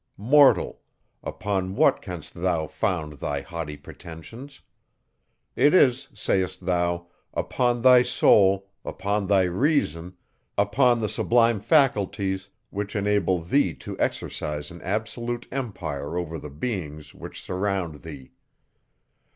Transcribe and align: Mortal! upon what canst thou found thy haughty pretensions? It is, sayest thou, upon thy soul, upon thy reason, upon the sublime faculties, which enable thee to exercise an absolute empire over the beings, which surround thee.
Mortal! 0.17 0.81
upon 1.21 1.75
what 1.75 2.01
canst 2.01 2.33
thou 2.33 2.65
found 2.65 3.19
thy 3.19 3.41
haughty 3.41 3.77
pretensions? 3.77 4.61
It 5.55 5.75
is, 5.75 6.07
sayest 6.11 6.65
thou, 6.65 7.05
upon 7.35 7.83
thy 7.83 8.01
soul, 8.01 8.71
upon 8.83 9.27
thy 9.27 9.43
reason, 9.43 10.17
upon 10.57 11.01
the 11.01 11.07
sublime 11.07 11.59
faculties, 11.59 12.49
which 12.71 12.95
enable 12.95 13.41
thee 13.43 13.75
to 13.75 13.95
exercise 13.99 14.71
an 14.71 14.81
absolute 14.81 15.47
empire 15.51 16.17
over 16.17 16.39
the 16.39 16.49
beings, 16.49 17.13
which 17.13 17.39
surround 17.39 18.01
thee. 18.01 18.31